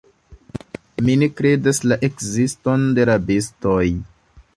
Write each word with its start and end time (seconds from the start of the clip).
Mi 1.09 1.17
ne 1.23 1.27
kredas 1.41 1.81
la 1.91 1.97
ekziston 2.07 2.87
de 2.99 3.05
rabistoj. 3.11 3.83